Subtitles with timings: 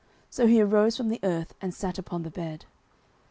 [0.31, 2.65] So he arose from the earth, and sat upon the bed.